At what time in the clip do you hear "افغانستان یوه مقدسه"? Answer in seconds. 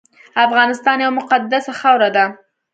0.45-1.71